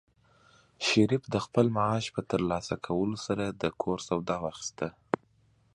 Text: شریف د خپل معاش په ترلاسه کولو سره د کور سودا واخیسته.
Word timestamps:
شریف 0.87 1.23
د 1.33 1.35
خپل 1.45 1.65
معاش 1.77 2.05
په 2.15 2.21
ترلاسه 2.31 2.75
کولو 2.85 3.17
سره 3.25 3.45
د 3.61 3.63
کور 3.81 3.97
سودا 4.07 4.35
واخیسته. 4.45 4.87